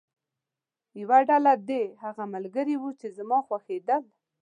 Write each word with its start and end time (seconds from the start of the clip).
یوه 1.01 1.19
ډله 1.29 1.53
دې 1.69 1.83
هغه 2.03 2.23
ملګري 2.35 2.75
وو 2.77 2.89
چې 2.99 3.07
زما 3.17 3.37
خوښېدل. 3.47 4.03